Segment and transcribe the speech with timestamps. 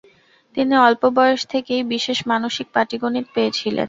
[0.57, 3.79] তিনি অল্প বয়স থেকেই বিশেষ মানসিক পাটিগণিত পেয়েছিলেন।